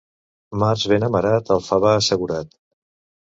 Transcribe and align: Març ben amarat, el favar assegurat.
Març 0.61 0.85
ben 0.91 1.03
amarat, 1.07 1.51
el 1.57 1.63
favar 1.67 1.93
assegurat. 1.99 2.57